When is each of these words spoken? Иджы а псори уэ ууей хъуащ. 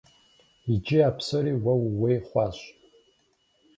Иджы 0.73 0.99
а 1.09 1.11
псори 1.17 1.53
уэ 1.63 1.73
ууей 1.85 2.19
хъуащ. 2.27 2.57